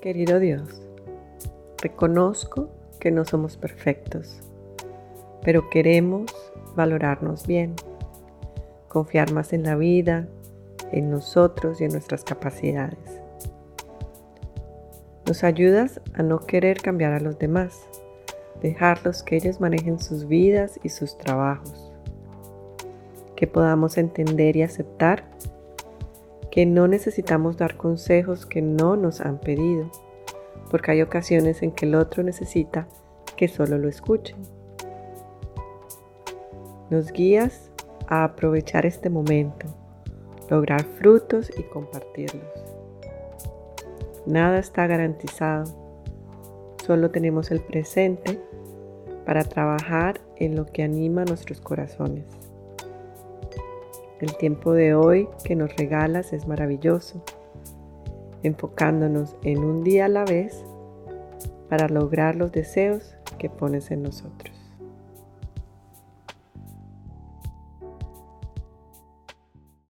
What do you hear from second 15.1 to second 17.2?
Nos ayudas a no querer cambiar a